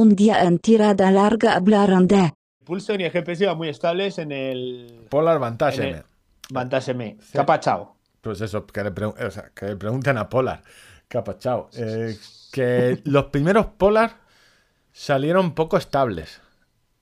un 0.00 0.16
día 0.16 0.42
en 0.44 0.58
tirada 0.58 1.10
larga 1.10 1.54
hablaron 1.56 2.06
de 2.08 2.32
Pulso 2.64 2.96
ni 2.96 3.04
el 3.04 3.10
GPS 3.10 3.44
iban 3.44 3.56
muy 3.56 3.68
estables 3.68 4.18
en 4.18 4.32
el 4.32 5.06
Polar 5.08 5.38
Vantage 5.38 5.82
En 5.82 5.94
M. 5.96 6.02
Vantage 6.50 6.90
M. 6.92 7.18
¿Qué 7.32 7.38
ha 7.38 7.46
pasado? 7.46 7.96
Pues 8.20 8.40
eso, 8.40 8.66
que 8.66 8.82
le, 8.84 8.94
pregun- 8.94 9.20
o 9.26 9.30
sea, 9.30 9.50
que 9.54 9.66
le 9.66 9.76
pregunten 9.76 10.18
a 10.18 10.28
Polar. 10.28 10.62
¿Qué 11.08 11.18
ha 11.18 11.24
pasado? 11.24 11.68
Eh, 11.74 12.16
que 12.52 13.00
los 13.04 13.24
primeros 13.26 13.66
Polar 13.66 14.18
salieron 14.92 15.54
poco 15.54 15.76
estables. 15.76 16.40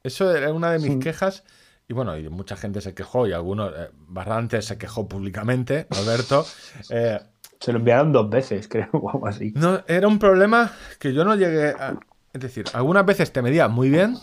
Eso 0.03 0.35
era 0.35 0.53
una 0.53 0.71
de 0.73 0.79
mis 0.79 1.03
quejas. 1.03 1.45
Y 1.89 1.95
bueno, 1.95 2.17
y 2.19 2.29
mucha 2.29 2.57
gente 2.57 2.81
se 2.81 2.95
quejó 2.95 3.27
y 3.27 3.33
algunos, 3.33 3.73
eh, 3.77 3.91
Barrantes 4.07 4.67
se 4.67 4.79
quejó 4.79 5.09
públicamente, 5.09 5.87
Alberto. 5.91 6.45
Eh, 6.91 7.19
Se 7.61 7.73
lo 7.73 7.81
enviaron 7.81 8.13
dos 8.13 8.31
veces, 8.31 8.69
creo, 8.69 8.89
o 8.93 9.11
algo 9.11 9.27
así. 9.27 9.53
no, 9.57 9.83
era 9.89 10.07
un 10.07 10.21
problema 10.21 10.71
que 11.01 11.13
yo 11.13 11.25
no 11.25 11.35
llegué 11.35 11.71
a... 11.71 11.99
Es 12.33 12.41
decir, 12.41 12.65
algunas 12.75 13.05
veces 13.07 13.33
te 13.33 13.43
medía 13.43 13.69
muy 13.69 13.91
bien 13.91 14.17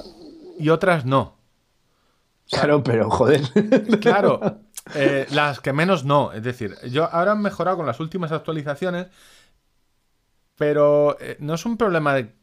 y 0.60 0.70
otras 0.70 1.06
no. 1.06 1.36
Claro, 2.50 2.84
pero 2.84 3.10
joder. 3.10 3.42
Claro, 4.02 4.60
eh, 4.94 5.26
las 5.32 5.60
que 5.60 5.74
menos 5.74 6.06
no. 6.06 6.32
Es 6.32 6.44
decir, 6.44 6.76
yo 6.90 7.06
ahora 7.12 7.32
han 7.32 7.42
mejorado 7.42 7.78
con 7.78 7.86
las 7.88 8.00
últimas 8.00 8.32
actualizaciones, 8.32 9.08
pero 10.56 11.18
eh, 11.20 11.38
no 11.40 11.56
es 11.56 11.66
un 11.66 11.78
problema 11.78 12.14
de, 12.14 12.34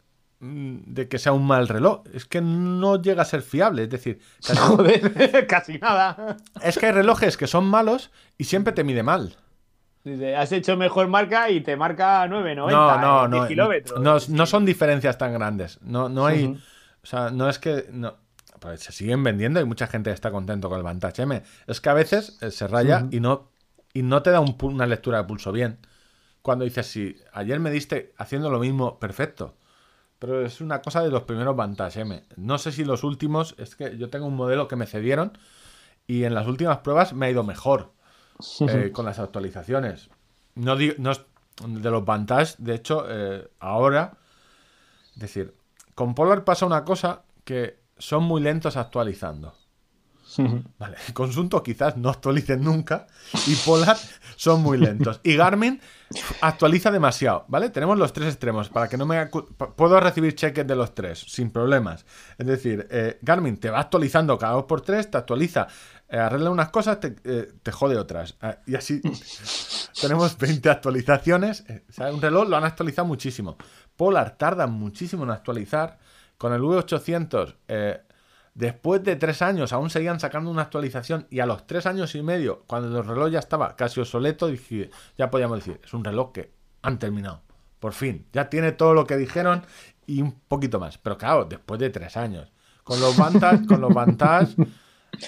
mm, 0.41 0.79
de 0.87 1.09
que 1.09 1.19
sea 1.19 1.33
un 1.33 1.47
mal 1.47 1.69
reloj, 1.69 2.03
es 2.12 2.25
que 2.27 2.41
no 2.41 3.01
llega 3.01 3.23
a 3.23 3.27
ser 3.27 3.42
fiable. 3.42 3.84
Es 3.84 3.91
decir, 3.91 4.20
casi- 4.47 4.59
Joder, 4.61 5.47
casi 5.48 5.79
nada. 5.79 6.37
es 6.62 6.79
que 6.79 6.87
hay 6.87 6.92
relojes 6.92 7.37
que 7.37 7.47
son 7.47 7.65
malos 7.67 8.11
y 8.39 8.45
siempre 8.45 8.73
te 8.73 8.84
mide 8.84 9.03
mal. 9.03 9.37
Dice, 10.05 10.34
has 10.34 10.51
hecho 10.51 10.77
mejor 10.77 11.06
marca 11.09 11.48
y 11.51 11.61
te 11.61 11.77
marca 11.77 12.27
9,90 12.27 12.70
No, 12.70 12.98
no, 12.98 13.24
en 13.24 13.30
10 13.30 13.42
no. 13.42 13.48
kilómetros. 13.48 14.01
No, 14.01 14.16
no 14.37 14.47
son 14.47 14.65
diferencias 14.65 15.16
tan 15.16 15.33
grandes. 15.33 15.78
No, 15.83 16.09
no 16.09 16.27
hay. 16.27 16.59
O 17.02 17.06
sea, 17.06 17.30
no 17.30 17.48
es 17.48 17.59
que. 17.59 17.87
No, 17.92 18.16
pues 18.59 18.80
se 18.80 18.92
siguen 18.92 19.23
vendiendo 19.23 19.61
y 19.61 19.65
mucha 19.65 19.87
gente 19.87 20.11
está 20.11 20.31
contento 20.31 20.69
con 20.69 20.78
el 20.78 20.84
Vantage 20.84 21.22
M. 21.22 21.42
Es 21.67 21.81
que 21.81 21.89
a 21.89 21.94
veces 21.94 22.39
eh, 22.41 22.50
se 22.50 22.67
raya 22.67 23.06
y 23.11 23.20
no 23.20 23.50
y 23.92 24.03
no 24.03 24.22
te 24.22 24.31
da 24.31 24.41
un 24.41 24.56
una 24.62 24.86
lectura 24.86 25.19
de 25.19 25.25
pulso 25.25 25.53
bien. 25.53 25.78
Cuando 26.42 26.64
dices, 26.64 26.87
si 26.87 27.16
ayer 27.33 27.61
me 27.61 27.70
diste 27.70 28.12
haciendo 28.19 28.50
lo 28.50 28.59
mismo, 28.59 28.98
perfecto. 28.98 29.56
Pero 30.19 30.44
es 30.44 30.61
una 30.61 30.83
cosa 30.83 31.03
de 31.03 31.11
los 31.11 31.22
primeros 31.25 31.56
Vantage 31.56 32.00
M. 32.00 32.22
No 32.37 32.59
sé 32.59 32.72
si 32.72 32.84
los 32.84 33.05
últimos, 33.05 33.55
es 33.59 33.77
que 33.77 33.97
yo 33.98 34.09
tengo 34.11 34.27
un 34.27 34.37
modelo 34.37 34.69
que 34.69 34.77
me 34.77 34.87
cedieron 34.87 35.37
y 36.06 36.25
en 36.25 36.34
las 36.34 36.47
últimas 36.47 36.78
pruebas 36.78 37.12
me 37.12 37.27
ha 37.27 37.31
ido 37.31 37.42
mejor 37.44 37.92
eh, 38.69 38.91
con 38.92 39.05
las 39.05 39.19
actualizaciones. 39.19 40.11
No, 40.55 40.77
digo, 40.77 40.94
no 40.98 41.12
de 41.66 41.91
los 41.91 42.05
Vantage, 42.05 42.55
de 42.58 42.75
hecho, 42.75 43.05
eh, 43.08 43.48
ahora, 43.61 44.14
es 45.14 45.20
decir, 45.20 45.55
con 45.94 46.14
Polar 46.14 46.44
pasa 46.44 46.66
una 46.66 46.84
cosa 46.84 47.22
que 47.44 47.78
son 47.98 48.25
muy 48.25 48.41
lentos 48.41 48.77
actualizando. 48.77 49.55
Vale, 50.78 50.97
Consunto 51.12 51.62
quizás 51.62 51.97
no 51.97 52.08
actualicen 52.08 52.62
nunca 52.62 53.06
y 53.47 53.55
Polar 53.55 53.97
son 54.36 54.62
muy 54.62 54.78
lentos. 54.78 55.20
Y 55.22 55.36
Garmin 55.36 55.80
actualiza 56.41 56.91
demasiado, 56.91 57.44
¿vale? 57.48 57.69
Tenemos 57.70 57.98
los 57.98 58.12
tres 58.12 58.28
extremos 58.28 58.70
para 58.70 58.88
que 58.88 58.97
no 58.97 59.05
me... 59.05 59.27
Puedo 59.27 60.00
recibir 60.00 60.34
cheques 60.34 60.66
de 60.66 60.75
los 60.75 60.94
tres 60.94 61.19
sin 61.19 61.50
problemas. 61.50 62.06
Es 62.38 62.47
decir, 62.47 62.86
eh, 62.91 63.19
Garmin 63.20 63.58
te 63.58 63.70
va 63.70 63.80
actualizando 63.80 64.38
cada 64.38 64.55
dos 64.55 64.64
por 64.64 64.80
tres, 64.80 65.10
te 65.10 65.19
actualiza, 65.19 65.69
eh, 66.13 66.19
arregla 66.19 66.51
unas 66.51 66.69
cosas, 66.69 67.01
te, 67.01 67.17
eh, 67.25 67.55
te 67.63 67.73
jode 67.73 67.97
otras. 67.97 68.37
Ah, 68.43 68.59
y 68.67 68.75
así 68.75 69.01
tenemos 70.01 70.37
20 70.37 70.69
actualizaciones. 70.69 71.65
Eh, 71.69 71.85
o 71.89 71.93
sea, 71.93 72.13
un 72.13 72.21
reloj 72.21 72.49
lo 72.51 72.59
han 72.59 72.65
actualizado 72.65 73.09
muchísimo. 73.09 73.57
Polar 73.97 74.37
tarda 74.37 74.67
muchísimo 74.67 75.25
en 75.25 75.31
actualizar. 75.31 75.99
Con 76.37 76.53
el 76.53 76.61
V800, 76.61 77.57
eh, 77.67 78.03
después 78.53 79.03
de 79.03 79.17
tres 79.17 79.41
años, 79.41 79.73
aún 79.73 79.89
seguían 79.89 80.21
sacando 80.21 80.51
una 80.51 80.63
actualización. 80.63 81.27
Y 81.31 81.41
a 81.41 81.47
los 81.47 81.67
tres 81.67 81.87
años 81.87 82.15
y 82.15 82.23
medio, 82.23 82.65
cuando 82.67 82.99
el 82.99 83.07
reloj 83.07 83.31
ya 83.31 83.39
estaba 83.39 83.75
casi 83.75 84.01
obsoleto, 84.01 84.49
dije, 84.49 84.91
ya 85.17 85.31
podíamos 85.31 85.61
decir, 85.61 85.81
es 85.83 85.95
un 85.95 86.05
reloj 86.05 86.33
que 86.33 86.53
han 86.83 86.99
terminado. 86.99 87.41
Por 87.81 87.95
fin, 87.95 88.27
ya 88.34 88.51
tiene 88.51 88.72
todo 88.72 88.93
lo 88.93 89.06
que 89.06 89.17
dijeron 89.17 89.62
y 90.06 90.21
un 90.21 90.33
poquito 90.33 90.78
más. 90.78 90.99
Pero 90.99 91.17
claro, 91.17 91.47
después 91.47 91.81
de 91.81 91.89
tres 91.89 92.19
años. 92.19 92.53
Con 92.84 93.01
los 93.01 93.17
Vantage, 93.17 93.65
con 93.67 93.81
los 93.81 93.95
Vantage 93.95 94.56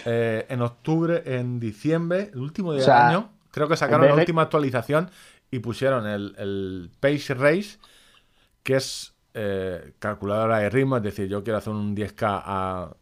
eh, 0.05 0.47
en 0.49 0.63
octubre, 0.63 1.23
en 1.25 1.61
diciembre, 1.61 2.31
el 2.33 2.41
último 2.41 2.73
día 2.73 2.83
O 2.83 2.85
sea, 2.85 3.07
del 3.07 3.17
año, 3.17 3.31
creo 3.51 3.69
que 3.69 3.77
sacaron 3.77 4.07
la 4.07 4.15
de- 4.15 4.21
última 4.21 4.43
actualización 4.43 5.11
y 5.51 5.59
pusieron 5.61 6.07
el, 6.07 6.35
el 6.39 6.91
Pace 7.01 7.35
Race, 7.35 7.79
que 8.63 8.77
es 8.77 9.15
eh, 9.35 9.93
calculadora 9.99 10.59
de 10.59 10.71
ritmo, 10.71 10.97
es 10.97 11.03
decir, 11.03 11.29
yo 11.29 11.43
quiero 11.45 11.59
hacer 11.59 11.73
un 11.73 11.95
10K 11.97 12.43
a 12.45 12.97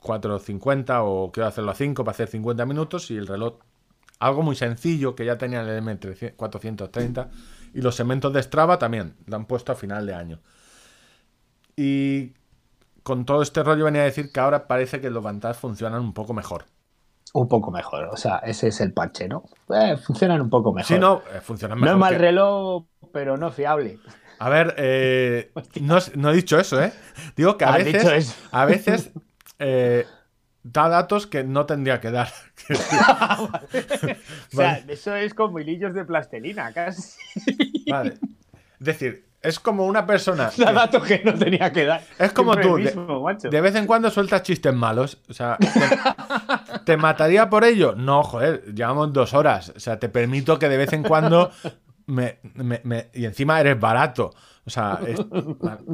4.50 0.00 1.00
o 1.02 1.30
quiero 1.32 1.48
hacerlo 1.48 1.70
a 1.72 1.74
5 1.74 2.04
para 2.04 2.12
hacer 2.14 2.28
50 2.28 2.64
minutos 2.66 3.10
y 3.10 3.16
el 3.16 3.26
reloj, 3.26 3.58
algo 4.20 4.42
muy 4.42 4.56
sencillo 4.56 5.14
que 5.14 5.24
ya 5.24 5.36
tenía 5.38 5.62
el 5.62 5.82
M430 5.82 7.28
y 7.74 7.80
los 7.80 7.94
segmentos 7.96 8.32
de 8.32 8.42
Strava 8.42 8.78
también, 8.78 9.14
lo 9.26 9.36
han 9.36 9.46
puesto 9.46 9.72
a 9.72 9.74
final 9.74 10.06
de 10.06 10.14
año. 10.14 10.40
Y 11.76 12.32
con 13.06 13.24
todo 13.24 13.40
este 13.40 13.62
rollo 13.62 13.84
venía 13.84 14.00
a 14.02 14.06
decir 14.06 14.32
que 14.32 14.40
ahora 14.40 14.66
parece 14.66 15.00
que 15.00 15.10
los 15.10 15.22
Vantage 15.22 15.54
funcionan 15.60 16.00
un 16.00 16.12
poco 16.12 16.34
mejor. 16.34 16.64
Un 17.34 17.46
poco 17.46 17.70
mejor, 17.70 18.08
o 18.12 18.16
sea, 18.16 18.38
ese 18.38 18.66
es 18.66 18.80
el 18.80 18.92
parche, 18.92 19.28
¿no? 19.28 19.44
Eh, 19.72 19.96
funcionan 19.96 20.40
un 20.40 20.50
poco 20.50 20.72
mejor. 20.72 20.88
Sí, 20.88 20.98
no, 20.98 21.22
eh, 21.32 21.40
funcionan 21.40 21.78
No 21.78 21.82
mejor. 21.84 21.96
es 21.96 22.00
mal 22.00 22.12
que- 22.14 22.18
reloj, 22.18 22.84
pero 23.12 23.36
no 23.36 23.52
fiable. 23.52 24.00
A 24.40 24.48
ver, 24.48 24.74
eh, 24.78 25.52
no, 25.80 25.98
no 26.16 26.30
he 26.30 26.34
dicho 26.34 26.58
eso, 26.58 26.82
¿eh? 26.82 26.92
Digo 27.36 27.56
que 27.56 27.64
a 27.64 27.74
Has 27.74 27.84
veces, 27.84 28.36
a 28.50 28.64
veces 28.64 29.10
eh, 29.60 30.04
da 30.64 30.88
datos 30.88 31.28
que 31.28 31.44
no 31.44 31.64
tendría 31.64 32.00
que 32.00 32.10
dar. 32.10 32.28
O 34.52 34.56
sea, 34.56 34.78
eso 34.88 35.14
es 35.14 35.32
como 35.32 35.60
hilillos 35.60 35.94
de 35.94 36.04
plastelina, 36.04 36.72
casi. 36.72 37.12
Vale. 37.88 38.14
Es 38.80 38.86
decir, 38.86 39.25
es 39.46 39.60
como 39.60 39.86
una 39.86 40.04
persona. 40.06 40.50
Da 40.58 40.72
datos 40.72 41.02
que 41.04 41.22
no 41.24 41.34
tenía 41.34 41.72
que 41.72 41.84
dar. 41.84 42.02
Es 42.18 42.32
como 42.32 42.54
Siempre 42.54 42.92
tú, 42.92 43.48
de- 43.50 43.60
vez 43.60 43.74
en 43.74 43.86
cuando 43.86 44.10
sueltas 44.10 44.42
chistes 44.42 44.74
malos. 44.74 45.18
O 45.28 45.32
sea, 45.32 45.56
¿te, 45.58 45.68
te 46.84 46.96
mataría 46.96 47.48
por 47.48 47.64
ello? 47.64 47.94
No, 47.96 48.22
joder, 48.22 48.74
llevamos 48.74 49.12
dos 49.12 49.34
horas. 49.34 49.72
O 49.76 49.80
sea, 49.80 49.98
te 49.98 50.08
permito 50.08 50.58
que 50.58 50.68
de 50.68 50.76
vez 50.76 50.92
en 50.92 51.02
cuando. 51.02 51.50
Me, 52.06 52.38
me- 52.54 52.80
me- 52.84 53.08
y 53.14 53.24
encima 53.24 53.60
eres 53.60 53.78
barato. 53.80 54.32
O 54.64 54.70
sea, 54.70 54.98
es- 55.06 55.20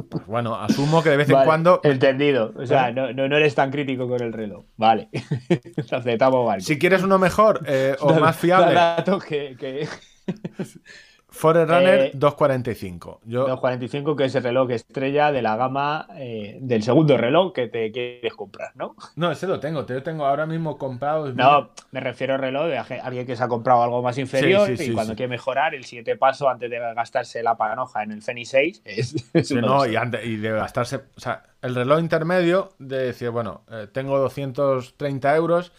pues 0.09 0.25
bueno, 0.27 0.55
asumo 0.55 1.01
que 1.03 1.09
de 1.11 1.17
vez 1.17 1.29
en 1.29 1.33
Vale, 1.35 1.45
cuando. 1.45 1.79
Entendido. 1.83 2.53
O 2.55 2.65
sea, 2.65 2.89
¿Eh? 2.89 2.93
no, 2.93 3.11
no, 3.13 3.37
eres 3.37 3.53
tan 3.55 3.69
crítico 3.71 4.07
con 4.07 4.21
el 4.21 4.33
reloj. 4.33 4.65
Vale. 4.77 5.09
Aceptamos, 5.91 6.45
vale. 6.45 6.61
Si 6.61 6.77
quieres 6.79 7.03
uno 7.03 7.17
mejor 7.19 7.61
eh, 7.67 7.95
o 7.99 8.13
más 8.15 8.35
fiable, 8.35 8.73
Da 8.73 8.95
datos 8.97 9.23
que, 9.23 9.55
que... 9.59 9.87
Forerunner 11.33 11.99
Eh, 11.99 12.11
245. 12.13 13.21
Yo, 13.25 13.39
245, 13.47 14.15
que 14.15 14.25
es 14.25 14.35
el 14.35 14.43
reloj 14.43 14.69
estrella 14.69 15.31
de 15.31 15.41
la 15.41 15.55
gama 15.55 16.07
eh, 16.15 16.59
del 16.61 16.83
segundo 16.83 17.17
reloj 17.17 17.53
que 17.53 17.67
te 17.67 17.91
quieres 17.91 18.33
comprar, 18.35 18.71
¿no? 18.75 18.95
no, 19.15 19.31
ese 19.31 19.47
lo 19.47 19.59
tengo. 19.59 19.83
Te 19.83 19.95
lo 19.95 20.03
tengo 20.03 20.25
ahora 20.25 20.45
mismo 20.45 20.77
comprado. 20.77 21.33
No, 21.33 21.71
me 21.91 21.99
refiero 21.99 22.35
al 22.35 22.39
reloj 22.39 22.67
de 22.67 22.77
alguien 22.77 23.25
que 23.25 23.35
se 23.35 23.43
ha 23.43 23.47
comprado 23.47 23.81
algo 23.81 24.01
más 24.03 24.17
inferior 24.19 24.67
Sí, 24.67 24.77
sí, 24.77 24.91
y 24.91 24.93
cuando 24.93 25.15
quiere 25.15 25.29
mejorar, 25.29 25.73
el 25.73 25.85
siguiente 25.85 26.15
paso 26.15 26.47
antes 26.47 26.69
de 26.69 26.77
gastarse 26.77 27.41
la 27.41 27.57
panoja 27.57 28.03
en 28.03 28.11
el 28.11 28.21
Fenix 28.21 28.49
6 28.49 28.81
es, 28.85 29.15
es 29.33 29.51
no, 29.53 29.87
y, 29.87 29.95
antes- 29.95 30.23
y 30.25 30.37
de 30.37 30.51
gastarse. 30.51 30.97
O 31.17 31.19
sea, 31.19 31.43
el 31.63 31.73
reloj 31.73 31.99
intermedio 31.99 32.69
de 32.77 32.97
decir, 33.07 33.31
bueno, 33.31 33.63
eh, 33.71 33.87
tengo 33.91 34.19
230 34.19 35.35
euros 35.35 35.71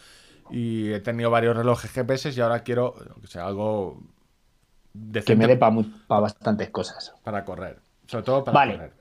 y 0.50 0.92
he 0.92 1.00
tenido 1.00 1.30
varios 1.30 1.56
relojes 1.56 1.90
GPS 1.92 2.30
y 2.30 2.40
ahora 2.40 2.60
quiero 2.64 2.94
que 3.20 3.28
sea, 3.28 3.46
algo 3.46 4.00
que 5.24 5.36
me 5.36 5.46
dé 5.46 5.56
para 5.56 6.20
bastantes 6.20 6.70
cosas. 6.70 7.14
para 7.22 7.44
correr. 7.44 7.78
Sobre 8.06 8.24
todo 8.24 8.44
para 8.44 8.54
Vale. 8.54 8.72
correr. 8.74 8.92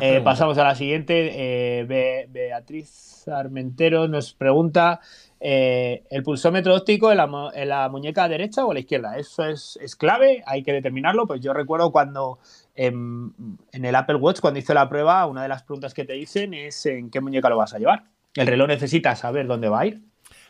Eh, 0.00 0.22
pasamos 0.24 0.56
a 0.56 0.64
la 0.64 0.74
siguiente. 0.74 1.32
Eh, 1.80 1.84
Be- 1.84 2.26
Beatriz 2.30 3.28
Armentero 3.28 4.08
nos 4.08 4.32
pregunta: 4.32 5.00
eh, 5.38 6.04
¿el 6.10 6.22
pulsómetro 6.22 6.74
óptico 6.74 7.10
en 7.10 7.18
la, 7.18 7.26
mu- 7.26 7.50
en 7.52 7.68
la 7.68 7.88
muñeca 7.90 8.26
derecha 8.26 8.64
o 8.64 8.70
a 8.70 8.74
la 8.74 8.80
izquierda? 8.80 9.18
¿Eso 9.18 9.44
es, 9.44 9.78
es 9.82 9.94
clave? 9.94 10.42
¿Hay 10.46 10.62
que 10.62 10.72
determinarlo? 10.72 11.26
Pues 11.26 11.42
yo 11.42 11.52
recuerdo 11.52 11.92
cuando 11.92 12.38
em, 12.74 13.32
en 13.72 13.84
el 13.84 13.94
Apple 13.94 14.16
Watch, 14.16 14.40
cuando 14.40 14.60
hice 14.60 14.72
la 14.72 14.88
prueba, 14.88 15.26
una 15.26 15.42
de 15.42 15.48
las 15.48 15.62
preguntas 15.62 15.92
que 15.92 16.04
te 16.06 16.14
dicen 16.14 16.54
es: 16.54 16.86
¿en 16.86 17.10
qué 17.10 17.20
muñeca 17.20 17.50
lo 17.50 17.58
vas 17.58 17.74
a 17.74 17.78
llevar? 17.78 18.04
El 18.34 18.46
reloj 18.46 18.68
necesita 18.68 19.14
saber 19.14 19.46
dónde 19.46 19.68
va 19.68 19.80
a 19.80 19.86
ir. 19.86 20.00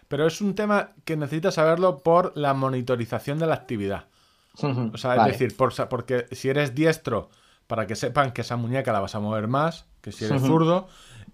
Pero 0.06 0.24
es 0.26 0.40
un 0.40 0.54
tema 0.54 0.90
que 1.04 1.16
necesitas 1.16 1.54
saberlo 1.54 2.04
por 2.04 2.36
la 2.36 2.54
monitorización 2.54 3.40
de 3.40 3.46
la 3.48 3.54
actividad. 3.54 4.04
O 4.60 4.98
sea, 4.98 5.14
Vale. 5.14 5.32
es 5.32 5.38
decir, 5.38 5.56
por 5.56 5.72
porque 5.88 6.26
si 6.32 6.48
eres 6.48 6.74
diestro, 6.74 7.30
para 7.66 7.86
que 7.86 7.96
sepan 7.96 8.32
que 8.32 8.42
esa 8.42 8.56
muñeca 8.56 8.92
la 8.92 9.00
vas 9.00 9.14
a 9.14 9.20
mover 9.20 9.48
más 9.48 9.86
que 10.02 10.12
si 10.12 10.24
eres 10.24 10.42
zurdo. 10.42 10.88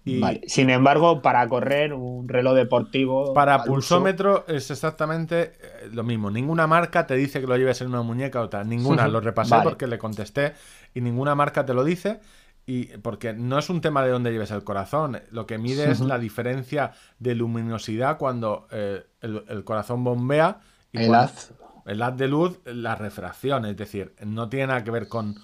Y 0.05 0.19
Vale. 0.21 0.41
Sin 0.47 0.69
embargo, 0.69 1.21
para 1.21 1.47
correr 1.49 1.93
un 1.93 2.29
reloj 2.29 2.55
deportivo. 2.55 3.33
para 3.33 3.57
uso- 3.57 3.65
pulsómetro 3.65 4.45
es 4.47 4.71
exactamente 4.71 5.53
eh, 5.61 5.89
lo 5.91 6.03
mismo. 6.03 6.31
Ninguna 6.31 6.67
marca 6.67 7.05
te 7.05 7.15
dice 7.15 7.41
que 7.41 7.47
lo 7.47 7.57
lleves 7.57 7.81
en 7.81 7.89
una 7.89 8.01
muñeca 8.01 8.41
o 8.41 8.47
tal. 8.47 8.69
Ninguna. 8.69 9.07
Lo 9.09 9.19
repasé 9.19 9.51
Vale. 9.51 9.63
porque 9.63 9.87
le 9.87 9.97
contesté 9.97 10.53
y 10.93 11.01
ninguna 11.01 11.35
marca 11.35 11.65
te 11.65 11.73
lo 11.73 11.83
dice. 11.83 12.21
Y 12.65 12.97
porque 12.99 13.33
no 13.33 13.57
es 13.57 13.69
un 13.69 13.81
tema 13.81 14.03
de 14.03 14.11
dónde 14.11 14.31
lleves 14.31 14.51
el 14.51 14.63
corazón, 14.63 15.19
lo 15.31 15.47
que 15.47 15.57
mide 15.57 15.89
es 15.89 16.01
la 16.01 16.19
diferencia 16.19 16.91
de 17.17 17.33
luminosidad 17.33 18.19
cuando 18.19 18.67
eh, 18.69 19.07
el, 19.21 19.63
corazón 19.63 20.03
bombea 20.03 20.59
y 20.91 20.99
el 21.05 21.15
haz. 21.15 21.51
El 21.89 22.01
haz 22.01 22.15
de 22.17 22.27
luz, 22.27 22.59
la 22.65 22.95
refracción, 22.95 23.65
es 23.65 23.75
decir, 23.75 24.13
no 24.25 24.49
tiene 24.49 24.67
nada 24.67 24.83
que 24.83 24.91
ver 24.91 25.07
con 25.07 25.35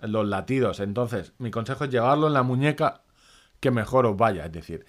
los 0.00 0.26
latidos. 0.26 0.80
Entonces, 0.80 1.32
mi 1.38 1.50
consejo 1.50 1.84
es 1.84 1.90
llevarlo 1.90 2.26
en 2.26 2.32
la 2.32 2.42
muñeca 2.42 3.02
que 3.60 3.70
mejor 3.70 4.06
os 4.06 4.16
vaya. 4.16 4.46
Es 4.46 4.52
decir, 4.52 4.84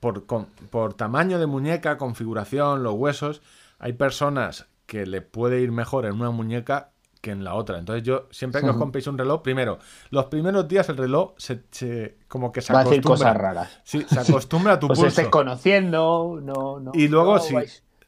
por, 0.00 0.24
por 0.26 0.94
tamaño 0.94 1.38
de 1.38 1.46
muñeca, 1.46 1.96
configuración, 1.96 2.82
los 2.82 2.94
huesos, 2.94 3.42
hay 3.78 3.94
personas 3.94 4.66
que 4.86 5.06
le 5.06 5.22
puede 5.22 5.60
ir 5.60 5.72
mejor 5.72 6.06
en 6.06 6.12
una 6.12 6.30
muñeca 6.30 6.90
que 7.20 7.30
en 7.32 7.42
la 7.42 7.54
otra. 7.54 7.78
Entonces 7.78 8.04
yo, 8.04 8.28
siempre 8.30 8.60
que 8.60 8.68
os 8.68 8.76
compréis 8.76 9.06
un 9.06 9.18
reloj, 9.18 9.42
primero, 9.42 9.78
los 10.10 10.26
primeros 10.26 10.68
días 10.68 10.88
el 10.88 10.96
reloj 10.96 11.32
se, 11.38 12.18
como 12.28 12.52
que 12.52 12.60
se 12.60 12.72
Va 12.72 12.80
acostumbra. 12.80 13.08
A 13.08 13.16
cosas 13.16 13.36
raras. 13.36 13.80
Sí, 13.84 14.06
se 14.08 14.20
acostumbra 14.20 14.74
a 14.74 14.78
tu 14.78 14.88
pulso. 14.94 15.30
conociendo, 15.30 16.38
no, 16.40 16.78
no. 16.78 16.92
Y 16.94 17.08
luego, 17.08 17.38
si 17.40 17.56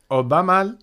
os 0.08 0.24
va 0.24 0.42
mal 0.42 0.78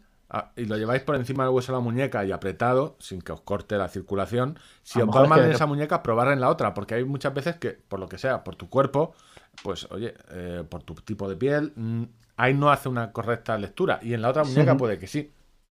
y 0.56 0.66
lo 0.66 0.78
lleváis 0.78 1.04
por 1.04 1.16
encima 1.16 1.44
del 1.44 1.54
hueso 1.54 1.72
de 1.72 1.78
la 1.78 1.84
muñeca 1.84 2.26
y 2.26 2.32
apretado, 2.32 2.96
sin 3.00 3.22
que 3.22 3.32
os 3.32 3.42
corte 3.42 3.78
la 3.78 3.88
circulación, 3.88 4.60
si 4.84 5.02
os 5.02 5.08
va 5.08 5.26
mal 5.28 5.44
en 5.44 5.52
esa 5.52 5.66
muñeca, 5.66 6.02
probar 6.04 6.30
en 6.30 6.40
la 6.40 6.50
otra, 6.50 6.74
porque 6.74 6.96
hay 6.96 7.06
muchas 7.06 7.34
veces 7.34 7.56
que, 7.58 7.72
por 7.72 8.00
lo 8.00 8.08
que 8.08 8.18
sea, 8.18 8.44
por 8.44 8.56
tu 8.56 8.70
cuerpo, 8.70 9.14
pues 9.64 9.88
oye, 9.92 10.14
eh, 10.32 10.64
por 10.68 10.84
tu 10.84 10.96
tipo 10.96 11.30
de 11.30 11.36
piel, 11.36 11.74
mm, 11.76 12.04
ahí 12.38 12.54
no 12.54 12.72
hace 12.72 12.90
una 12.90 13.12
correcta 13.12 13.58
lectura. 13.58 14.00
Y 14.02 14.14
en 14.14 14.22
la 14.22 14.30
otra 14.30 14.44
muñeca 14.44 14.76
puede 14.76 14.98
que 14.98 15.08
sí. 15.08 15.32